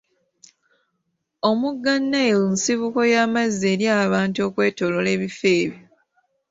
Omugga 1.49 1.93
Nile 2.11 2.45
nsibuko 2.53 2.99
y'amazzi 3.13 3.63
eri 3.73 3.85
abantu 4.05 4.39
okwetooloola 4.47 5.09
ebifo 5.15 5.47
ebyo. 5.61 5.79